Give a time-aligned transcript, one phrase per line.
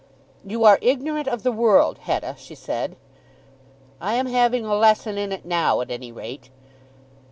[0.43, 2.95] "You are ignorant of the world, Hetta," she said.
[4.01, 6.49] "I am having a lesson in it now, at any rate."